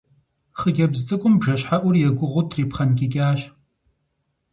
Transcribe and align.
Хъыджэбз 0.59 0.99
цӀыкӀум 1.07 1.33
бжэщхьэӀур 1.39 1.95
егугъуу 2.07 2.43
трипхъэнкӀыкӀащ. 2.49 3.41